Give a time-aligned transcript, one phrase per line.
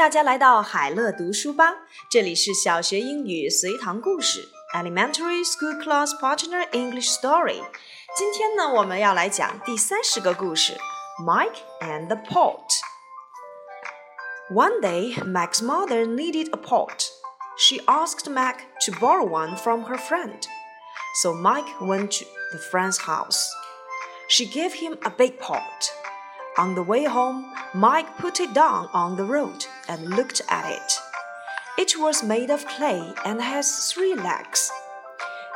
[0.00, 1.74] 大家来到海乐读书吧，
[2.08, 7.62] 这里是小学英语随堂故事 （Elementary School Class Partner English Story）。
[8.16, 10.72] 今天呢，我们要来讲第三十个故事
[11.22, 12.64] 《Mike and the Pot》。
[14.54, 17.10] One day, Mike's mother needed a pot.
[17.58, 20.40] She asked Mac to borrow one from her friend.
[21.20, 23.50] So Mike went to the friend's house.
[24.30, 25.92] She gave him a big pot.
[26.60, 30.92] On the way home, Mike put it down on the road and looked at it.
[31.78, 34.70] It was made of clay and has three legs.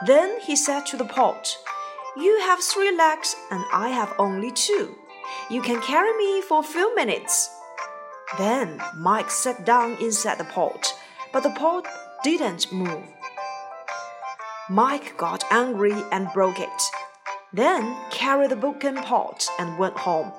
[0.06, 1.58] Then he said to the pot,
[2.16, 4.96] You have three legs and I have only two.
[5.50, 7.50] You can carry me for a few minutes.
[8.38, 10.94] Then Mike sat down inside the pot,
[11.34, 11.86] but the pot
[12.22, 13.04] didn't move.
[14.70, 16.82] Mike got angry and broke it.
[17.52, 20.32] Then carried the broken pot and went home.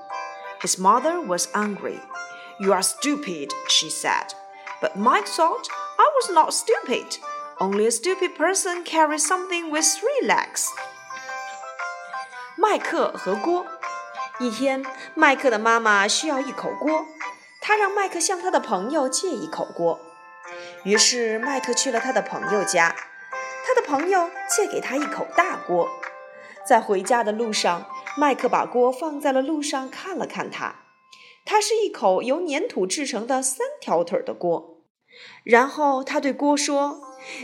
[0.65, 2.01] His mother was angry.
[2.59, 4.35] You are stupid, she said.
[4.81, 7.19] But Mike thought, I was not stupid.
[7.59, 10.69] Only a stupid person carries something with three legs.
[12.57, 13.67] 麦克和锅。
[14.39, 14.85] 一天，
[15.15, 17.07] 麦克的妈妈需要一口锅，
[17.61, 20.01] 她让麦克向他的朋友借一口锅。
[20.85, 22.95] 于是，麦克去了他的朋友家，
[23.67, 25.89] 他的朋友借给他一口大锅。
[26.67, 27.85] 在回家的路上，
[28.18, 30.76] 麦克把锅放在了路上，看了看它，
[31.44, 34.84] 它是一口由粘土制成的三条腿的锅。
[35.44, 37.02] 然后他对锅说：“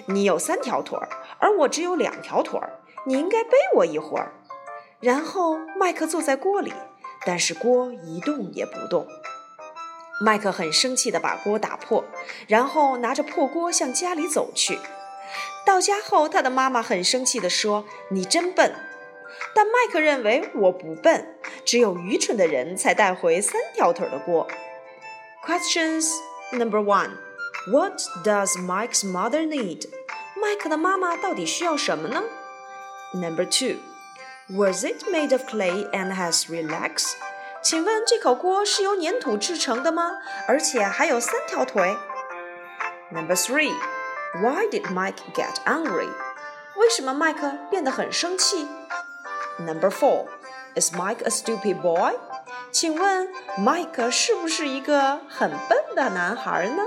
[0.07, 0.97] 你有三条腿，
[1.39, 2.59] 而我只有两条腿，
[3.05, 4.33] 你应该背我一会儿。”
[4.99, 6.73] 然后麦克坐在锅里，
[7.25, 9.07] 但是锅一动也不动。
[10.23, 12.03] 麦克很生气地把锅打破，
[12.47, 14.77] 然后拿着破锅向家里走去。
[15.65, 18.73] 到家后，他的妈妈很生气地说：“你真笨。”
[19.54, 24.46] 但麦克认为我不笨，只有愚蠢的人才带回三条腿的锅。
[25.44, 26.10] Questions
[26.52, 27.10] number one:
[27.70, 29.88] What does Mike's mother need?
[30.40, 32.24] 麦克的妈妈到底需要什么呢？
[33.14, 33.78] Number two:
[34.48, 37.12] Was it made of clay and has three legs?
[37.62, 40.18] 请问这口锅是由粘土制成的吗？
[40.46, 41.96] 而且还有三条腿？
[43.10, 43.72] Number three:
[44.40, 46.08] Why did Mike get angry?
[46.76, 48.68] 为什么麦克变得很生气
[49.58, 50.26] ？Number four,
[50.74, 52.14] is Mike a stupid boy?
[52.70, 53.28] 请问，
[53.58, 56.82] 麦克是不是一个很笨的男孩呢？